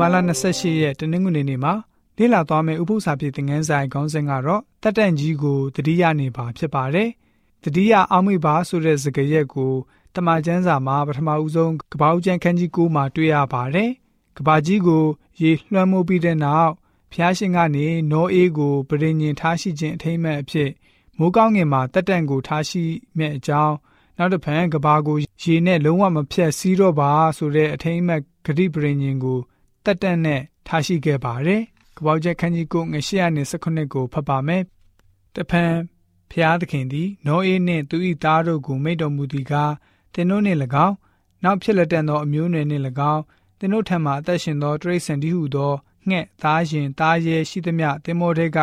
[0.00, 0.16] မာလ
[0.48, 1.74] 28ရက်တနင်္ဂနွေနေ့မှာ
[2.18, 7.08] လေ့လာသွားမယ့်ဥပုသ္စာပြေသင်ခန်းဆိုင်ခေါင်းစဉ်ကတော့တက်တန့်ကြီးကိုတတိယနေပါဖြစ်ပါတယ်။
[7.64, 9.72] တတိယအောက်မေ့ပါဆိုတဲ့စကားရက်ကို
[10.14, 13.90] တမန်ကျမ်းစာမှာပထမဦးဆုံးကပ္ပဦးကျမ်းခန်းကြီး9မှာတွေ့ရပါတယ်။
[14.36, 15.04] ကပ္ပကြီးကို
[15.40, 16.72] ရေလွှမ်းမိုးပြီးတဲ့နောက်
[17.12, 20.70] ဖျားရှင်ကနေနောအေးကိုပရိညင်ထားရှိခြင်းအထိမ့်မဲ့အဖြစ်
[21.18, 22.84] မိုးကောင်းငင်မှာတက်တန့်ကိုထားရှိ
[23.18, 23.74] မဲ့အကြောင်း
[24.18, 29.38] နောက်တစ်ဖန်ကဘာကိုရေနဲ့လုံးဝမဖြတ်စည်းတော့ပါဆိုတဲ့အထိမ့်မဲ့ဂတိပရိညင်ကို
[29.86, 31.62] တက်တက်နဲ့ထားရှိခဲ့ပါတယ်။
[31.96, 34.62] ကပောက်ချက်ခန်းကြီးကိုငရှေ့ရနေ19ကိုဖတ်ပါမယ်။
[35.34, 35.72] တဖန်
[36.30, 39.72] ဖျားသခင်သည်နောအေးနှင့်သူ၏သားတို့ကိုမိတ်တော်မူသည်ကား
[40.14, 40.96] တင်တို့နှင့်၎င်း
[41.42, 43.22] နောက်ဖြစ်လက်တန်သောအမျိုးနွယ်နှင့်၎င်း
[43.58, 45.72] တင်တို့ထံမှအသက်ရှင်သောတရိษံတည်းဟုသော
[46.08, 48.58] ငှက်သားရင်သားရဲရှိသမျှတင်မောတဲ့က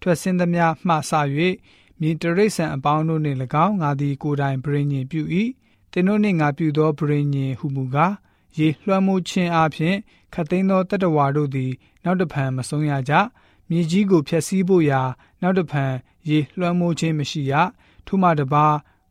[0.00, 1.12] ထွက်ဆင်းသမျှမှဆ၍
[2.00, 5.22] မြေတရိษံအပေါင်းတို့နှင့်၎င်းငါသည်ကိုယ်တိုင်ဗြိဉ္ဉ်ပြု၏
[5.92, 8.14] တင်တို့နှင့်ငါပြုသောဗြိဉ္ဉ်ဟုမူကား
[8.58, 9.96] ရေလွှမ်းမိုးခြင်းအပြင်
[10.34, 11.72] ခတ်သိမ်းသောတတ္တဝါတို့သည်
[12.04, 13.12] နောက်တဖန်မဆုံးရကြ
[13.70, 15.02] မြေကြီးကိုဖျက်ဆီးဖို့ရာ
[15.42, 15.92] နောက်တဖန်
[16.28, 17.54] ရေလွှမ်းမိုးခြင်းမရှိရ
[18.06, 18.66] ထို့မှတပါ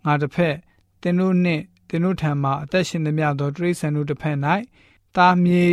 [0.05, 0.55] ငါတစ်ဖက်
[1.01, 4.37] တင်တို့နှင့်တင်တို့ထံမှအသက်ရှင်သမျှသောတရိษံတို့တစ်ဖက်၌
[5.15, 5.65] တာမြေ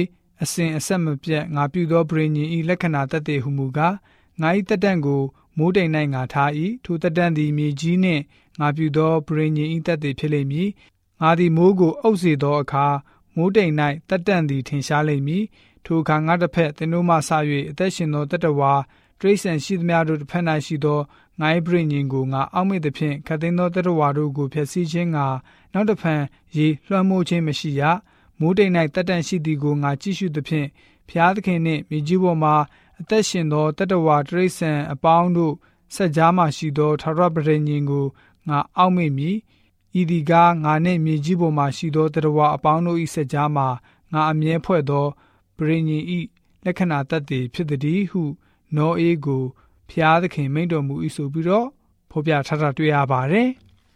[0.42, 3.95] အစဉ်အဆက်မပြတ်ငါပြုသောဗြိဉ္ဉ်ဤလက္ခဏာတသက်ဟုမူကား
[4.41, 5.23] ငါ၏တက်တန့်ကို
[5.59, 6.51] မိုးတိမ်၌ငါထား၏
[6.84, 8.23] ထိုတက်တန့်သည်မြေကြီးနှင့်
[8.61, 10.69] ငါပြုသောဗြိဉ္ဉ်ဤတက်သည်ဖြစ်လိမ့်မည်
[11.23, 12.86] ငါသည်မိုးကိုအုပ်စေသောအခါ
[13.37, 13.73] မိုးတိမ်၌
[14.09, 15.45] တက်တန့်သည်ထင်ရှားလိမ့်မည်
[15.85, 17.31] ထိုအခါငါတစ်ဖက်သင်တို့မှဆ၍
[17.71, 18.73] အသက်ရှင်သောတတဝါ
[19.21, 20.99] တရိษံရှိသမျှတို့တစ်ဖက်၌ရှိသော
[21.41, 25.27] ငါ၏ပြိညင်ကိုငါအောက်မေ့သည်ဖြင့်ခတ်သိမ်းသောတတဝါတို့ကိုဖျက်ဆီးခြင်းငါ
[25.73, 26.23] နောက်တစ်ဖန်
[26.57, 27.83] ရေလွှမ်းမိုးခြင်းမရှိရ
[28.41, 30.69] မိုးတိမ်၌တက်တန့်ရှိသည်ကိုငါကြည့်ရှုသည်ဖြင့်
[31.09, 32.55] ဖျားသခင်နှင့်မြေကြီးပေါ်မှာ
[33.01, 35.55] အသက်ရှင်သောတတဝါတရိษံအပေါင်းတို့
[35.95, 38.07] ဆက်ကြားမှရှိသောထာဝရပရိညင်ကို
[38.49, 39.37] ငါအောက်မေ့မည်
[40.01, 43.65] ဤဒီကားငါနှင့်မြေကြီးပေါ်မှရှိသောတတဝါအပေါင်းတို့၏ဆက်ကြားမှ
[44.12, 45.07] ငါအမြဲဖွဲ့သော
[45.57, 46.21] ပရိညင်ဤ
[46.65, 48.23] လက္ခဏာတတ်သည်ဖြစ်သည်ဟု
[48.77, 49.45] နောအေးကို
[49.91, 51.67] ဖျားသခင်မိန့်တော်မူ၏ဆိုပြီးတော့
[52.11, 53.48] ဖော်ပြထားတာတွေ့ရပါတယ်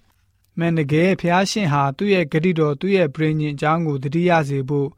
[0.58, 4.88] ။မန်တကယ်ဖျားရှင်ဟာသူ့ရဲ့ဂတိတော်သူ့ရဲ့ပရိညင်အကြောင်းကိုတတိယစေဖို့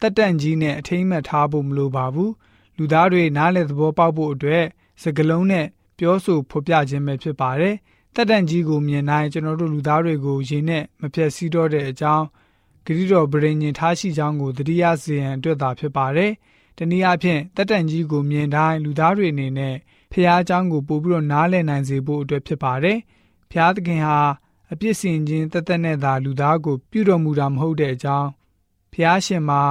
[0.00, 2.30] တက်တန့်ကြီးနဲ့အထိမ့်မှတ်ထားဖို့မလိုပါဘူး။
[2.76, 4.64] လူသားတွေနားလည်သဘောပေါက်ဖို့အတွက်
[5.02, 5.66] စကလုံးနဲ့
[5.98, 7.76] ပြောဆိုဖော်ပြခြင်းပဲဖြစ်ပါတယ်။
[8.16, 12.24] တက်တန့်ကြီးကိုမြင်တိုင်းကျွန်တော်တို့လူသားတွေကိုရေနဲ့မဖြက်စီးတော့တဲ့အကြောင်း
[12.84, 16.32] ဂရိတော်ဗြိဉ္ဉ်ထားရှိကြောင်းကိုတတိယစီရင်အတွက်သာဖြစ်ပါတယ်။
[16.78, 19.74] တနည်းအားဖြင့်တက်တန့်ကြီးကိုမြင်တိုင်းလူသားတွေအနေနဲ့
[20.12, 22.98] ဖျားအကြောင်းကိုပို့ပြီးတော့နားလည်နိုင်စေဖို့အတွက်ဖြစ်ပါတယ်။
[23.50, 24.18] ဖျားသခင်ဟာ
[24.72, 28.28] အပြစ်စင်ခြင်းတသက်နဲ့သာလူသားကိုပြုတော်မူတာမဟုတ်တဲ့အကြောင်း
[28.92, 29.62] ဖျားရှင်မှာ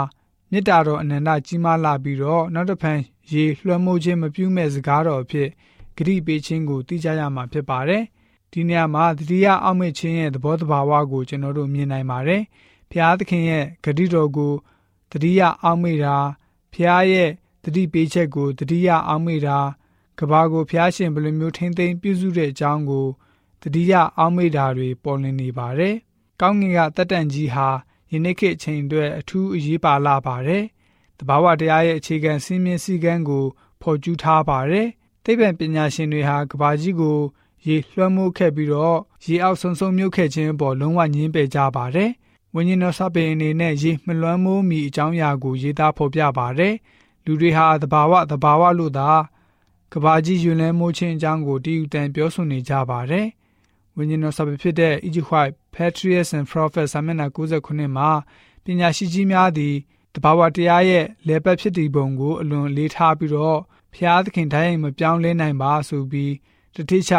[0.52, 3.00] မေတ္တာတော်အနန္တကြီးမားလာပြီးတော့နောက်တစ်ဖန်
[3.32, 5.50] ရေလွှမ်းမိုးခြင်းမပြုမဲ့စကားတော်အဖြစ်
[5.98, 8.04] ဂရိပေးခြင်းကိုသိကြရမှာဖြစ်ပါတယ်။
[8.54, 12.42] ဒီနေရာမှာတတိယအောက်မေ့ခြင်းရဲ့သဘောတဘာဝကိုကျွန်တော်တို့မြင်နိုင်ပါတယ်။
[12.92, 14.54] ဖျားသခင်ရဲ့ဂတိတော်ကို
[15.12, 16.18] တတိယအောက်မေ့တာ
[16.74, 17.30] ဖျားရဲ့
[17.64, 19.58] တတိပေးချက်ကိုတတိယအောက်မေ့တာ
[20.20, 23.08] ကဘာကိုဖျားရှင်ဘယ်လိုမျိုးထိမ့်သိမ်းပြုစုတဲ့အကြောင်းကို
[23.62, 25.96] တတိယအောက်မေ့တာတွေပေါ်လွင်နေပါတယ်။
[26.42, 27.68] ကောင်းကင်ကတက်တန်ကြီးဟာ
[28.12, 30.64] ယနေ့ခေတ်အချိန်အတွက်အထူးအရေးပါလာပါတယ်။
[31.20, 33.46] တဘာဝတရားရဲ့အခြေခံစည်းမျဉ်းစည်းကမ်းကို
[33.82, 34.88] ဖော်ကျူးထားပါတယ်။
[35.24, 37.20] သိပ္ပံပညာရှင်တွေဟာကဘာကြီးကို
[37.68, 42.12] ရေလွှမ်းမိုးခဲ့ပြီးတော့ရေအောက်ဆုံဆုံမြုပ်ခဲ့ခြင်းပေါ်လုံးဝညင်းပယ်ကြပါတယ်။
[42.56, 46.74] ဝိညာဉ်တော်စပင်အနေနဲ့ရေမလွှမ်းမိုးမီအကြောင်းအရာကိုရေးသားဖော်ပြပါတယ်။
[47.26, 49.10] လူတွေဟာသဘာဝသဘာဝလို့သာ
[49.94, 53.28] ကဘာကြီးယွန်းလဲမိုးခြင်းအကြောင်းကိုတည်ယူတန်ပြောဆိုနေကြပါတယ်။
[53.96, 58.10] ဝိညာဉ်တော်စပင်ဖြစ်တဲ့ Egypt White Patriots and Prophets စာမျက်နှာ69မှာ
[58.64, 59.76] ပညာရှိကြီးများသည်
[60.16, 63.60] တဘာဝတရားရဲ့လေပတ်ဖြစ်တည်ပုံကိုအလွန်လေးထားပြီးတော့
[63.94, 66.34] ဖျားသခင်တိုင်းမပြောင်းလဲနိုင်ပါဆိုပြီး
[66.76, 67.14] တတိချ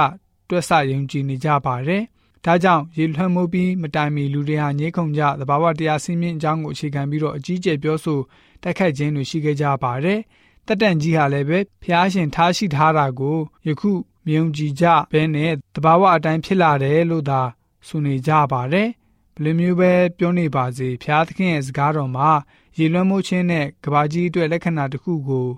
[0.49, 2.05] တွက်ဆယုံကြည်နေကြပါတယ်
[2.44, 8.21] ဒါကြောင့်ရေလွှမ်းမိုးပြီးမတိုင်မီလူတွေဟာညှိခုံကြသဘာဝတရားစင်းမြင့်အကြောင်းကိုအခြေခံပြီးတော့အကြီးကျယ်ပြောဆို
[8.62, 10.21] တိုက်ခိုက်ခြင်းတွေရှိခဲ့ကြပါတယ်။
[10.66, 13.93] တက်တန်ကြီးဟာလည်းပဲဖျားရှင်ထားရှိထားတာကိုယခု
[14.27, 17.41] မြုံကြည်ကြဘဲနဲ့သဘာဝအတိုင်းဖြစ်လာတယ်လို့သာ
[17.87, 18.88] ဆိုနေကြပါတယ်။
[19.34, 22.30] ဘယ်လိုမျိုးပဲပြောနေပါစေဖျားသခင်ရဲ့စကားတော်မှာ
[22.78, 25.48] ရေလွှမ်းမိုးခြင်းနဲ့ကဘာကြီးအတွက်လက္ခဏာတစ်ခုကို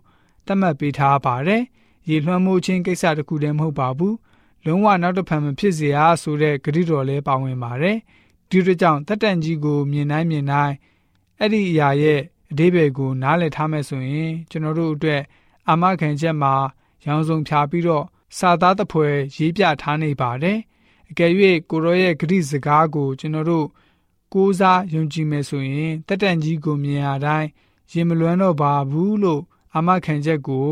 [0.46, 1.62] သတ်မှတ်ပေးထားပါတယ်။
[2.08, 4.14] ရေလွှမ်းမိုးခြင်းကိစ္စတစ်ခုတည်းမဟုတ်ပါဘူး။
[4.66, 7.96] လုံးဝနောက်တစ်ဖန်မဖြစ်စေရဆိုတဲ့ဂရုတော်လည်းပါဝင်ပါတယ်။
[8.50, 10.74] ဒီတို့ကြောင့်တက်တန်ကြီးကိုမြင်နိုင်မြင်နိုင်
[11.38, 12.20] အဲ့ဒီအရာရဲ့
[12.50, 15.22] အသေးပဲကိုနားလည်ထားမယ်ဆိုရင် ကျွန်တော်တို့အတွက်
[15.68, 16.54] အာမခံချက်မှာ
[17.04, 18.04] ရောင်စုံဖြာပြီးတော့
[18.38, 20.58] စာသားတပွဲရေးပြထားနေပါတယ်။
[21.10, 21.32] အကယ်၍
[21.70, 23.66] ကိုရောရဲ့ဂရိစကားကိုကျွန်တော်တို့
[24.34, 27.48] ကိုးစားယုံကြည်မယ်ဆိုရင်တက်တန်ကြီးကိုမြင်ရတိုင်း
[27.92, 29.42] ရင်မလွမ်းတော့ပါဘူးလို့
[29.74, 30.70] အာမခံချက်ကို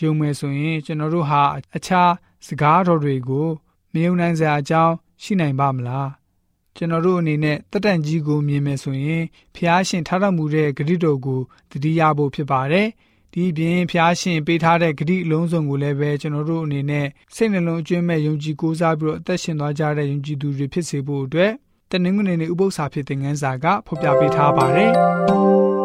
[0.00, 1.42] ယုံမယ်ဆိုရင် ကျွန်တော်တို့ဟာ
[1.76, 2.10] အခြား
[2.46, 3.48] စကားတော်တွေကို
[3.92, 6.10] မယုံနိုင်စရာအကြောင်းရှိနိုင်ပါမလား
[6.76, 11.40] ကျွန်တော်တို့အနေနဲ့တက်တန့်ကြီးကိုမြင်မယ်ဆိုရင်ဖျားရှင်ထားတော်မူတဲ့ဂရုတော်ကို
[11.70, 12.88] တတိယဖို့ဖြစ်ပါတယ်။
[13.32, 21.52] ဒီပြင်ဖျားရှင်ပေးထားတဲ့ဂရုအလုံးစုံကိုလည်းပဲကျွန်တော်တို့အနေနဲ့စိတ်နှလုံးအကျွမ်းမဲ့ယုံကြည်ကိုးစားပြီးတော့အသက်ရှင်သွားကြတဲ့ယုံကြည်သူတွေဖြစ်စေဖို့အတွက်
[21.90, 24.92] တနင်္ဂနွေနေ့ဥပုသ္စာဖြစ်တဲ့ငန်းစာကဖော်ပြပေးထားပါတယ်။